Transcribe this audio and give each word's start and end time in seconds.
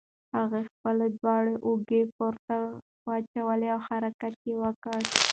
هغه 0.37 0.59
خپلې 0.69 1.07
دواړه 1.19 1.53
اوږې 1.67 2.01
پورته 2.17 2.55
واچولې 3.07 3.67
او 3.75 3.79
حرکت 3.87 4.35
یې 4.47 4.55
وکړ. 4.63 4.99